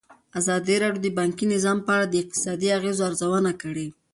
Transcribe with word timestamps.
ازادي 0.39 0.75
راډیو 0.83 1.03
د 1.03 1.07
بانکي 1.17 1.45
نظام 1.53 1.77
په 1.85 1.91
اړه 1.95 2.05
د 2.09 2.15
اقتصادي 2.23 2.67
اغېزو 2.77 3.01
ارزونه 3.09 3.51
کړې. 3.61 3.87